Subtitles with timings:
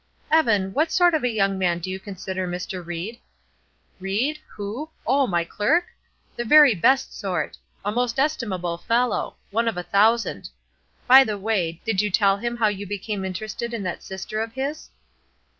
[0.31, 2.83] "Evan, what sort of a young man do you consider Mr.
[2.83, 3.19] Ried?"
[3.99, 4.39] "Ried?
[4.55, 4.89] Who?
[5.05, 5.89] Oh, my clerk?
[6.35, 10.49] The very best sort; a most estimable fellow, one of a thousand.
[11.05, 14.53] By the way, did you tell him how you became interested in that sister of
[14.53, 14.89] his?"